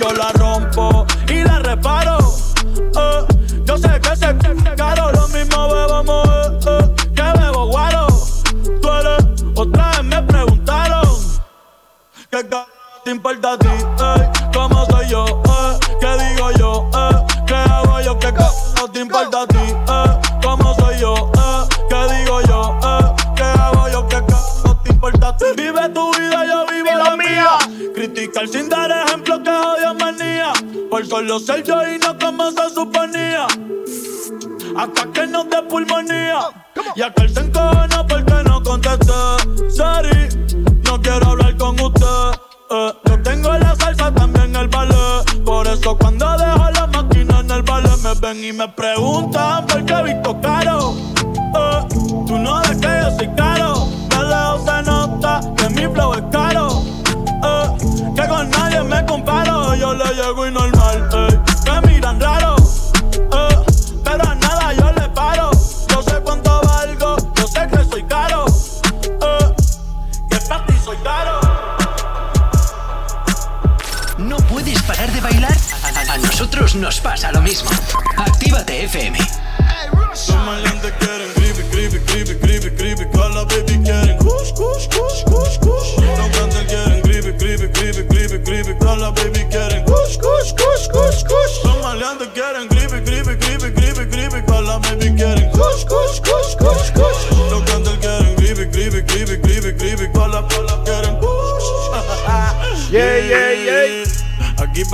yo 0.00 0.12
la 0.12 0.32
rompo 0.32 1.06
y 1.28 1.42
la 1.42 1.58
reparo. 1.60 2.18
Oh, 2.96 3.26
yo 3.64 3.76
sé 3.78 4.00
que 4.00 4.16
se 4.16 4.74
caro. 4.76 5.10
Lo 5.12 5.28
mismo 5.28 5.68
bebamos 5.68 6.28
eh, 6.28 6.58
eh, 6.68 6.94
que 7.14 7.38
bebo 7.40 7.66
guaro. 7.66 8.06
Tú 8.80 8.88
eres, 8.90 9.24
otra 9.54 9.90
vez 9.90 10.04
me 10.04 10.22
preguntaron. 10.22 11.08
¿Qué 12.30 12.44
te 13.04 13.10
importa 13.10 13.52
a 13.52 13.58
ti? 13.58 13.68
¿Cómo 14.52 14.84
soy 14.86 15.08
yo? 15.08 15.24
eh? 15.24 15.78
¿Qué 16.00 16.24
digo 16.24 16.50
yo? 16.58 16.90
eh? 16.94 17.24
¿Qué 17.46 17.54
hago 17.54 18.00
yo? 18.00 18.18
¿Qué 18.18 18.28
c 18.28 18.88
te 18.92 19.00
importa 19.00 19.42
a 19.42 19.46
ti? 19.46 19.58
eh? 19.58 20.20
¿Cómo 20.42 20.74
soy 20.74 20.98
yo? 20.98 21.14
eh? 21.34 21.68
¿Qué 21.88 22.14
digo 22.16 22.40
yo? 22.42 22.78
eh? 22.82 23.14
¿Qué 23.36 23.42
hago 23.44 23.88
yo? 23.88 24.06
¿Qué 24.08 24.16
c 24.16 24.68
te 24.84 24.92
importa 24.92 25.28
a 25.28 25.36
ti? 25.36 25.44
Vive 25.56 25.88
tu 25.90 26.10
vida, 26.14 26.44
yo 26.46 26.66
vivo 26.66 26.90
la 26.96 27.16
mía. 27.16 27.58
Criticar 27.94 28.48
sin 28.48 28.68
dar 28.68 28.90
solo 31.08 31.38
yo 31.38 31.88
y 31.88 31.98
no 31.98 32.18
como 32.18 32.50
se 32.50 32.70
suponía. 32.74 33.46
Hasta 34.76 35.12
que 35.12 35.26
nos 35.26 35.48
dé 35.48 35.62
pulmonía. 35.62 36.40
Y 36.94 37.02
aquel 37.02 37.32
se 37.32 37.40
encojona 37.40 38.06
porque 38.06 38.34
no 38.44 38.62
contesté. 38.62 39.70
Sorry, 39.70 40.28
no 40.84 41.00
quiero 41.00 41.26
hablar 41.28 41.56
con 41.56 41.80
usted. 41.80 42.40
Eh, 42.70 42.92
yo 43.04 43.22
tengo 43.22 43.52
la 43.52 43.74
salsa, 43.76 44.12
también 44.12 44.54
el 44.56 44.68
ballet. 44.68 45.44
Por 45.44 45.66
eso 45.66 45.96
cuando 45.96 46.26
dejo 46.36 46.70
la 46.70 46.86
máquina 46.88 47.40
en 47.40 47.50
el 47.50 47.62
ballet 47.62 47.96
me 48.02 48.14
ven 48.20 48.44
y 48.44 48.52
me 48.52 48.68
preguntan 48.68 49.66
por 49.66 49.84
qué 49.84 49.92
he 49.94 50.14
visto 50.14 50.40
caro. 50.40 51.15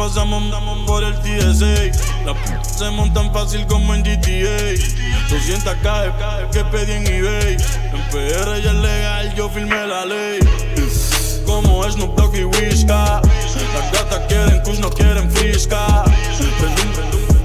Pasamos 0.03 0.43
por 0.85 1.05
el 1.05 1.15
TSA. 1.21 2.25
Las 2.27 2.37
p 2.37 2.65
se 2.65 2.91
montan 2.91 3.33
fácil 3.33 3.65
como 3.67 3.95
en 3.95 4.03
GTA. 4.03 4.75
200 5.31 5.77
cae, 5.83 6.13
que 6.51 6.65
pedí 6.65 6.93
en 6.93 7.07
eBay. 7.07 7.57
En 7.93 8.03
PR 8.11 8.61
ya 8.63 8.71
es 8.71 8.77
legal, 8.77 9.35
yo 9.37 9.49
firmé 9.49 9.87
la 9.87 10.05
ley. 10.05 10.41
Como 11.47 11.89
Snoop 11.89 12.17
Dogg 12.17 12.35
y 12.35 12.45
Whisca. 12.45 13.21
Las 13.75 13.93
gatas 13.93 14.21
quieren 14.29 14.61
kush, 14.63 14.81
no 14.81 14.91
quieren 14.91 15.31
frisca. 15.31 16.05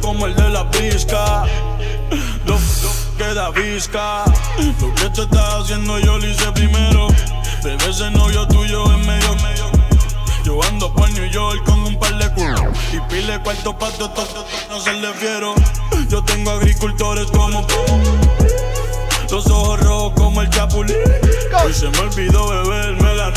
Como 0.02 0.26
el 0.26 0.36
de 0.36 0.50
la 0.50 0.64
brisca. 0.64 1.46
Lo, 2.46 2.58
queda 3.18 3.52
visca. 3.52 4.24
Lo 4.82 4.96
que 4.96 5.10
tú 5.12 5.22
estás 5.24 5.62
haciendo 5.62 6.00
yo 6.00 6.18
lo 6.18 6.28
hice 6.28 6.52
primero. 6.54 7.08
Bebé, 7.64 7.90
ese 7.90 8.10
novio 8.10 8.48
tuyo 8.48 8.84
es 8.86 9.06
medio, 9.06 9.36
medio. 9.36 9.57
Y 13.28 13.30
pile 13.30 13.44
cuarto 13.44 13.78
pa' 13.78 13.92
to- 13.92 14.10
to- 14.10 14.24
to- 14.26 14.46
no 14.70 14.80
se 14.80 14.94
le 14.94 15.12
fiero 15.16 15.54
Yo 16.08 16.24
tengo 16.24 16.52
agricultores 16.52 17.26
como 17.32 17.68
Los 19.30 19.46
ojos 19.48 19.82
rojos 19.82 20.14
como 20.16 20.42
el 20.42 20.50
chapulín. 20.50 20.96
Hoy 21.62 21.74
se 21.74 21.90
me 21.90 22.00
olvidó 22.00 22.48
beberme 22.48 23.16
la 23.16 23.34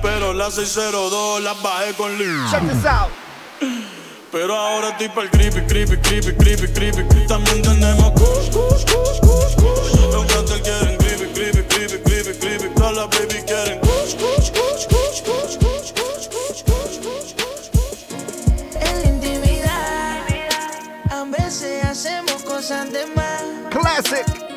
Pero 0.00 0.32
la 0.32 0.50
602 0.50 1.42
la 1.42 1.52
bajé 1.52 1.92
con 1.98 2.16
Lee. 2.16 2.50
Check 2.50 2.62
this 2.62 2.86
out. 2.86 3.10
Pero 4.32 4.56
ahora 4.56 4.88
estoy 4.88 5.10
pa'l 5.10 5.28
creepy, 5.32 5.60
creepy, 5.66 5.98
creepy, 5.98 6.32
creepy, 6.32 6.68
creepy 6.72 7.26
También 7.26 7.60
tenemos 7.60 8.12
kush, 8.12 8.48
kush, 8.50 8.84
kush, 8.86 9.20
kush, 9.20 9.54
kush 9.56 10.12
Los 10.12 10.60
quieren 10.62 10.96
creepy, 10.96 11.26
creepy, 11.34 11.62
creepy, 11.68 11.98
creepy, 12.04 12.38
creepy. 12.38 12.74
Todas 12.74 12.96
las 12.96 13.08
baby 13.10 13.42
quieren 13.46 13.80
kush, 13.80 14.14
kush, 14.14 14.37
Classic. 24.00 24.47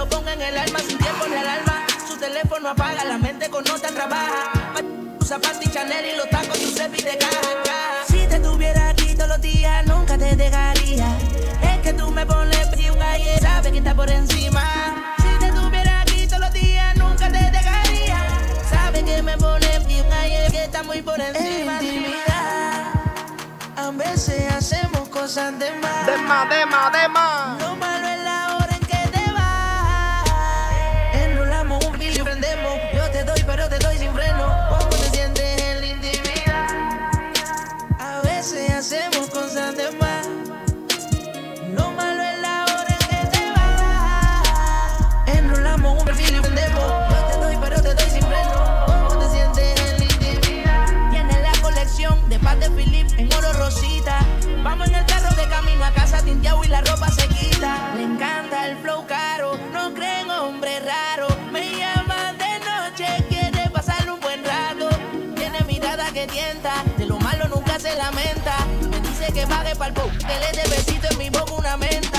Lo 0.00 0.08
ponga 0.08 0.32
en 0.32 0.40
el 0.40 0.56
alma 0.56 0.78
sin 0.78 0.96
tiempo 0.96 1.26
ni 1.28 1.36
alarma. 1.36 1.86
Su 2.08 2.16
teléfono 2.16 2.70
apaga, 2.70 3.04
la 3.04 3.18
mente 3.18 3.50
con 3.50 3.62
nota 3.64 3.88
trabaja. 3.88 4.50
Tus 5.18 5.28
zapatos 5.28 5.60
y 5.60 5.70
Chanel 5.70 6.06
y 6.06 6.16
los 6.16 6.30
tacos, 6.30 6.58
tu 6.58 6.70
cepi 6.70 7.02
de 7.02 7.18
caja. 7.18 8.06
Si 8.08 8.26
te 8.26 8.40
tuviera 8.40 8.88
aquí 8.88 9.14
todos 9.14 9.28
los 9.28 9.40
días, 9.42 9.84
nunca 9.84 10.16
te 10.16 10.34
dejaría. 10.36 11.06
Es 11.60 11.78
que 11.82 11.92
tú 11.92 12.10
me 12.10 12.24
pones 12.24 12.66
y 12.78 12.88
un 12.88 13.02
ayer, 13.02 13.40
sabes 13.40 13.72
que 13.72 13.78
está 13.78 13.94
por 13.94 14.10
encima. 14.10 14.64
Si 15.18 15.38
te 15.44 15.52
tuviera 15.52 16.00
aquí 16.00 16.26
todos 16.26 16.40
los 16.40 16.52
días, 16.54 16.96
nunca 16.96 17.30
te 17.30 17.50
dejaría. 17.50 18.18
Sabes 18.70 19.02
que 19.02 19.22
me 19.22 19.36
pones 19.36 19.80
y 19.86 20.00
un 20.00 20.12
ayer, 20.14 20.50
que 20.50 20.64
está 20.64 20.82
muy 20.82 21.02
por 21.02 21.20
encima. 21.20 21.78
En 21.78 21.84
intimidad, 21.84 22.84
a 23.76 23.90
veces 23.90 24.50
hacemos 24.50 25.10
cosas 25.10 25.58
de 25.58 25.70
más. 25.72 26.06
De 26.06 26.16
más, 26.16 26.48
de 26.48 26.64
más, 26.64 26.92
de 26.92 27.08
más. 27.08 27.59
Pa'l 69.80 69.94
po, 69.94 70.02
que 70.28 70.34
le 70.42 70.50
dé 70.52 70.68
besito 70.68 71.08
en 71.10 71.16
mi 71.16 71.30
boca 71.30 71.54
una 71.54 71.76
menta. 71.78 72.09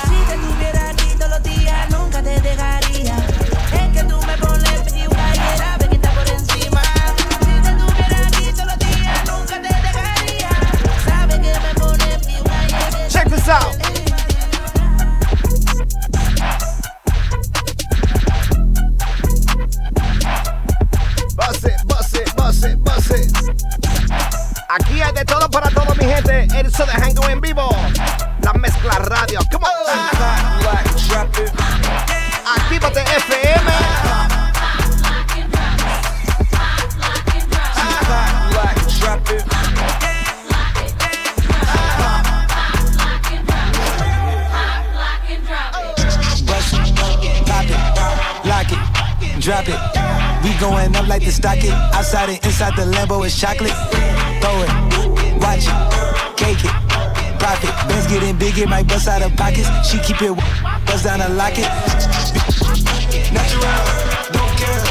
Inside 52.62 52.78
the 52.78 52.91
Lambo 52.95 53.26
is 53.26 53.39
chocolate. 53.39 53.74
Throw 54.41 54.53
it, 54.62 54.70
watch 55.41 55.66
it, 55.66 56.38
cake 56.38 56.62
it, 56.62 56.74
profit. 57.39 57.74
Bands 57.89 58.05
getting 58.07 58.38
big, 58.38 58.57
it 58.57 58.70
might 58.70 58.88
bust 58.88 59.07
out 59.07 59.24
of 59.24 59.36
pockets. 59.36 59.68
She 59.89 59.97
keep 59.99 60.22
it, 60.22 60.36
bust 60.86 61.05
down 61.05 61.22
and 61.22 61.38
lock 61.38 61.57
it. 61.57 61.66
Natural, 63.34 63.82
don't 64.30 64.53
care. 64.62 64.84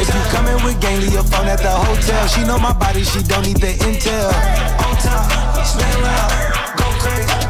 If 0.00 0.06
you 0.06 0.22
coming 0.30 0.62
with 0.64 0.80
gang, 0.80 1.00
leave 1.00 1.12
your 1.12 1.24
phone 1.24 1.48
at 1.48 1.58
the 1.58 1.70
hotel. 1.70 2.28
She 2.28 2.44
know 2.44 2.58
my 2.58 2.72
body, 2.72 3.02
she 3.02 3.22
don't 3.22 3.44
need 3.44 3.56
the 3.56 3.74
intel. 3.82 4.30
On 4.86 4.94
top, 5.02 5.66
stand 5.66 6.02
around, 6.02 6.78
go 6.78 6.86
crazy. 7.02 7.40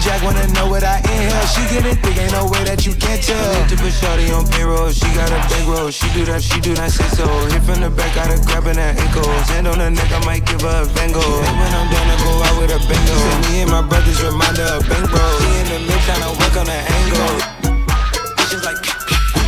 Jack 0.00 0.22
wanna 0.22 0.46
know 0.54 0.70
what 0.70 0.84
I. 0.84 1.07
She 1.48 1.64
get 1.72 1.84
it 1.88 1.98
thick, 2.04 2.16
ain't 2.20 2.32
no 2.32 2.44
way 2.46 2.62
that 2.68 2.84
you 2.84 2.94
can't 2.94 3.22
tell. 3.22 3.40
To 3.68 3.74
put 3.76 3.92
shorty 3.92 4.30
on 4.30 4.44
payroll, 4.52 4.92
she 4.92 5.08
got 5.16 5.32
a 5.32 5.40
big 5.48 5.64
roll. 5.66 5.90
She 5.90 6.06
do 6.12 6.24
that, 6.28 6.42
she 6.42 6.60
do 6.60 6.74
that, 6.76 6.92
say 6.92 7.08
so. 7.16 7.24
Oh. 7.24 7.48
Hit 7.48 7.62
from 7.64 7.80
the 7.80 7.90
back, 7.90 8.14
got 8.14 8.28
her 8.28 8.38
grabbing 8.44 8.76
her 8.76 8.92
ankles. 8.92 9.48
Hand 9.48 9.66
on 9.66 9.80
her 9.80 9.90
neck, 9.90 10.10
I 10.12 10.20
might 10.28 10.44
give 10.44 10.60
her 10.62 10.84
a 10.84 10.88
Van 10.92 11.10
Gogh. 11.10 11.24
And 11.24 11.56
when 11.56 11.72
I'm 11.72 11.88
done, 11.88 12.08
I 12.08 12.16
go 12.20 12.30
out 12.44 12.56
with 12.60 12.76
a 12.76 12.80
bingo. 12.84 13.16
Say 13.16 13.36
me 13.48 13.54
and 13.64 13.70
my 13.72 13.82
brothers 13.82 14.20
remind 14.20 14.60
her 14.60 14.76
of 14.76 14.84
Bang 14.86 15.06
Bro. 15.08 15.24
She 15.40 15.48
in 15.56 15.66
the 15.72 15.78
mid 15.88 16.00
tryna 16.04 16.30
work 16.36 16.54
on 16.60 16.66
the 16.68 16.78
angle. 16.78 17.36
Bitches 18.36 18.62
like 18.62 18.78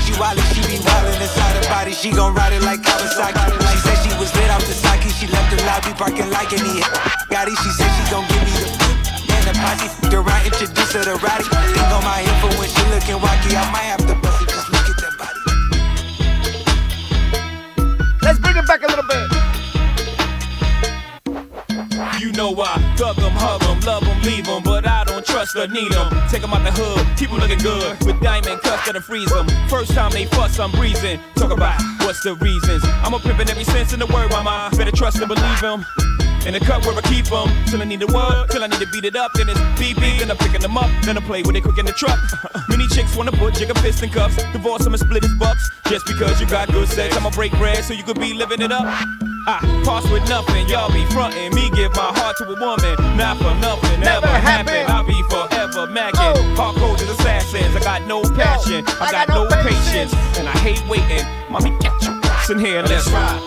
she 0.03 0.13
wildin', 0.17 0.45
she 0.57 0.61
be 0.67 0.77
wildin' 0.81 1.21
inside 1.21 1.55
her 1.61 1.67
body. 1.69 1.93
She 1.93 2.11
gon' 2.11 2.33
ride 2.35 2.57
it 2.57 2.65
like 2.65 2.81
Kawasaki. 2.81 3.39
She 3.71 3.79
said 3.85 3.99
she 4.03 4.11
was 4.17 4.33
lit 4.35 4.51
off 4.51 4.65
the 4.65 4.75
sake. 4.75 5.05
She 5.15 5.29
left 5.29 5.53
the 5.53 5.61
lobby 5.69 5.93
parking 5.95 6.31
like 6.33 6.53
any 6.57 6.81
Gotti. 7.29 7.55
She 7.61 7.71
said 7.77 7.91
she 7.93 8.03
gon' 8.11 8.25
give 8.27 8.43
me 8.43 8.53
the 8.57 8.90
the 9.53 9.59
posse. 9.61 9.87
F***ed 9.87 10.15
around, 10.15 10.47
introduce 10.47 10.93
her 10.93 11.05
to 11.05 11.15
Roddy. 11.25 11.45
Think 11.45 11.91
on 11.93 12.05
my 12.05 12.21
hip 12.23 12.37
for 12.41 12.51
when 12.59 12.69
she 12.69 12.83
looking 12.91 13.19
wacky. 13.19 13.55
I 13.57 13.71
might 13.73 13.89
have 13.93 14.07
to 14.07 14.15
bust 14.15 14.43
it. 14.43 14.49
Just 14.49 14.71
look 14.71 14.89
at 14.89 14.97
that 15.03 15.15
body. 15.19 15.41
Let's 18.23 18.39
bring 18.39 18.57
it 18.57 18.67
back 18.67 18.83
a 18.83 18.87
little 18.87 19.05
bit. 19.05 19.29
You 22.21 22.33
know 22.33 22.53
I 22.61 22.79
thug 22.97 23.19
'em, 23.19 23.33
hug 23.33 23.63
'em, 23.65 23.81
love 23.81 24.07
'em, 24.07 24.23
leave 24.23 24.47
'em, 24.47 24.63
but 24.63 24.87
I 24.87 25.05
don't 25.05 25.25
trust 25.25 25.57
or 25.57 25.67
need 25.69 25.93
'em. 25.95 26.11
Take 26.29 26.43
'em 26.43 26.53
out 26.53 26.63
the 26.65 26.71
hood, 26.71 27.07
keep 27.17 27.31
'em 27.33 27.39
looking 27.39 27.59
good, 27.59 27.97
with 28.05 28.21
diamond 28.21 28.61
cuffs 28.63 28.85
that'll 28.85 29.01
freeze 29.01 29.33
'em. 29.33 29.47
First 29.69 29.95
time 29.95 30.11
they 30.13 30.27
fuss, 30.27 30.59
I'm 30.59 30.71
breezing. 30.73 31.19
Talk 31.37 31.51
about 31.51 31.81
what's 32.01 32.23
the 32.23 32.35
reasons. 32.35 32.85
I'm 33.05 33.15
a 33.15 33.19
pimpin' 33.19 33.49
every 33.49 33.65
sense 33.65 33.93
in 33.95 34.01
the 34.01 34.07
word, 34.07 34.31
mama. 34.31 34.71
Better 34.77 34.93
trust 34.93 35.19
and 35.19 35.29
believe 35.29 35.61
believe 35.61 35.65
'em. 35.65 36.20
In 36.47 36.55
the 36.55 36.61
cup 36.61 36.85
where 36.87 36.97
I 36.97 37.03
keep 37.03 37.31
'em, 37.31 37.49
till 37.67 37.83
I 37.83 37.85
need 37.85 38.01
the 38.01 38.07
word, 38.07 38.49
till 38.51 38.65
I 38.65 38.67
need 38.67 38.81
to 38.81 38.87
beat 38.87 39.05
it 39.05 39.15
up, 39.15 39.31
then 39.35 39.49
it's 39.49 39.61
beep 39.79 40.01
beep, 40.01 40.19
then 40.19 40.31
I'm 40.31 40.39
picking 40.39 40.61
them 40.61 40.77
up, 40.77 40.91
then 41.03 41.17
I 41.17 41.21
play 41.21 41.43
with 41.43 41.55
it 41.55 41.63
quick 41.63 41.79
in 41.79 41.87
the 41.87 41.93
truck. 41.93 42.19
Many 42.69 42.87
chicks 42.89 43.15
wanna 43.15 43.33
put 43.33 43.55
jigger 43.55 43.75
fist 43.75 44.03
in 44.03 44.11
cuffs, 44.11 44.37
divorce 44.53 44.87
'em 44.87 44.95
and 44.95 45.01
split 45.01 45.23
his 45.23 45.35
bucks. 45.35 45.63
Just 45.89 46.07
because 46.07 46.41
you 46.41 46.47
got 46.47 46.73
good 46.73 46.89
sex, 46.89 47.17
I'ma 47.17 47.31
break 47.31 47.53
bread 47.59 47.85
so 47.85 47.93
you 47.93 48.03
could 48.03 48.19
be 48.19 48.33
living 48.33 48.63
it 48.63 48.73
up. 48.73 48.87
I 49.47 49.59
pass 49.85 50.09
with 50.11 50.29
nothing, 50.29 50.67
y'all 50.69 50.91
be 50.91 51.05
frontin'. 51.07 51.55
Me 51.55 51.71
give 51.71 51.95
my 51.95 52.11
heart 52.19 52.37
to 52.39 52.45
a 52.45 52.57
woman, 52.59 53.17
not 53.17 53.39
for 53.39 53.55
nothing. 53.61 54.01
Never, 54.01 54.27
happen. 54.27 54.85
I'll 54.91 55.05
be 55.05 55.23
forever 55.31 55.87
macking. 55.89 56.35
Oh. 56.37 56.55
Hard 56.57 56.77
codes 56.77 57.03
as 57.03 57.11
assassins. 57.11 57.75
I 57.77 57.81
got 57.81 58.03
no 58.07 58.23
passion, 58.23 58.85
I, 59.01 59.11
got, 59.11 59.29
no 59.29 59.47
patience, 59.63 60.13
and 60.39 60.49
I 60.49 60.57
hate 60.59 60.83
waiting. 60.89 61.27
Mommy, 61.51 61.71
get 61.81 61.93
your 62.03 62.21
ass 62.25 62.51
in 62.51 62.59
here 62.59 62.81
and 62.81 62.89
let's 62.89 63.09
ride. 63.09 63.41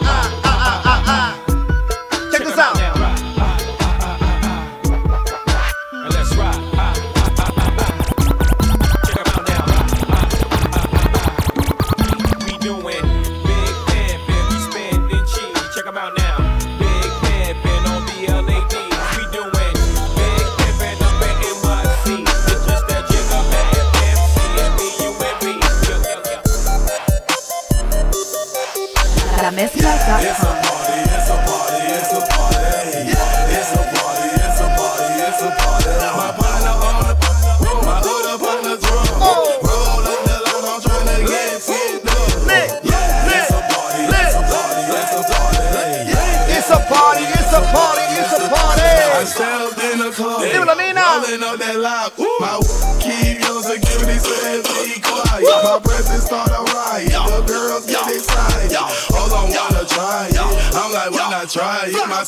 Check 0.44 1.43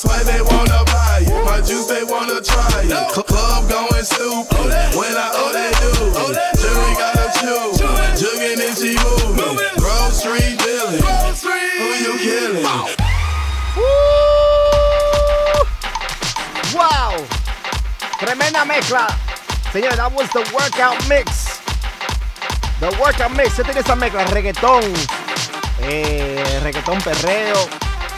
sweat 0.06 0.26
they 0.26 0.41
wanna 0.41 0.84
buy 0.86 1.24
it. 1.26 1.45
My 1.45 1.62
juice 1.62 1.88
they 1.88 2.03
wanna 2.03 2.41
try 2.41 2.70
it. 2.84 2.89
Cl- 3.12 3.24
Club 3.26 3.70
going 3.70 4.03
stupid. 4.06 4.70
When 4.95 5.14
I 5.18 5.30
oh 5.34 5.51
they 5.53 5.72
do. 5.82 5.91
Jury 6.62 6.93
gotta 6.97 7.28
choose. 7.39 7.82
Jugging 8.20 8.62
and 8.62 8.78
she 8.78 8.93
moving. 9.01 9.58
Grove 9.78 10.14
Street 10.14 10.58
dealing. 10.60 11.01
Who 11.01 11.88
you 12.06 12.14
killing? 12.20 12.66
Wow. 16.74 17.16
Tremenda 18.20 18.66
mezcla. 18.66 19.08
Señores, 19.72 19.97
that 19.97 20.12
was 20.14 20.30
the 20.32 20.43
workout 20.53 20.97
mix. 21.10 21.60
The 22.80 22.89
workout 23.01 23.32
mix. 23.36 23.56
¿Qué 23.56 23.64
tiene 23.64 23.80
esa 23.82 23.95
mezcla? 23.95 24.24
Reggaetón. 24.26 24.84
Eh, 25.82 26.60
reggaetón 26.64 27.01
perreo. 27.01 27.68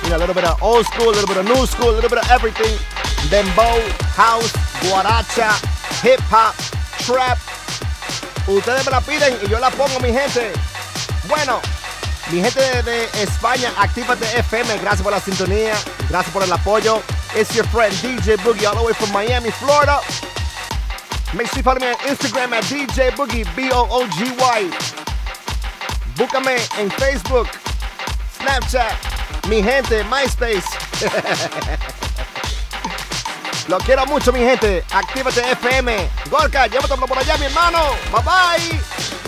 You 0.07 0.11
know, 0.11 0.19
a 0.19 0.23
little 0.23 0.35
bit 0.35 0.45
of 0.45 0.63
old 0.63 0.85
school, 0.85 1.09
a 1.09 1.15
little 1.19 1.27
bit 1.27 1.35
of 1.35 1.43
new 1.43 1.67
school, 1.67 1.89
a 1.89 1.95
little 1.99 2.09
bit 2.09 2.19
of 2.19 2.31
everything. 2.31 2.79
Dembow, 3.27 3.75
house, 4.15 4.53
guaracha, 4.87 5.51
hip 5.99 6.21
hop, 6.31 6.55
trap. 7.03 7.37
Ustedes 8.47 8.85
me 8.85 8.91
la 8.93 9.01
piden 9.01 9.35
y 9.43 9.49
yo 9.49 9.59
la 9.59 9.69
pongo, 9.69 9.99
mi 9.99 10.13
gente. 10.13 10.53
Bueno, 11.27 11.59
mi 12.31 12.39
gente 12.39 12.61
de, 12.61 12.83
de 12.83 13.21
España, 13.21 13.73
actívate 13.77 14.23
FM. 14.39 14.77
Gracias 14.77 15.01
por 15.01 15.11
la 15.11 15.19
sintonía. 15.19 15.73
Gracias 16.07 16.31
por 16.31 16.41
el 16.41 16.53
apoyo. 16.53 17.01
It's 17.35 17.53
your 17.53 17.67
friend 17.67 17.93
DJ 17.95 18.37
Boogie, 18.37 18.65
all 18.65 18.77
the 18.77 18.83
way 18.83 18.93
from 18.93 19.11
Miami, 19.11 19.51
Florida. 19.51 19.99
Make 21.35 21.47
sure 21.47 21.57
you 21.57 21.63
follow 21.63 21.81
me 21.81 21.87
on 21.87 21.97
Instagram 22.07 22.53
at 22.53 22.63
DJ 22.63 23.11
Boogie, 23.11 23.43
B 23.57 23.69
O 23.73 23.85
O 23.91 24.07
G 24.15 24.31
Y. 24.31 24.71
Búscame 26.15 26.55
en 26.79 26.89
Facebook, 26.91 27.49
Snapchat, 28.39 29.16
mi 29.47 29.63
gente, 29.63 30.03
MySpace. 30.05 30.67
Lo 33.67 33.77
quiero 33.79 34.05
mucho, 34.05 34.31
mi 34.31 34.39
gente. 34.39 34.83
Actívate 34.91 35.41
FM. 35.41 36.09
Gorka, 36.29 36.67
llévatelo 36.67 37.05
por 37.07 37.17
allá, 37.17 37.37
mi 37.37 37.45
hermano. 37.45 37.79
Bye 38.11 38.23
bye. 38.23 39.26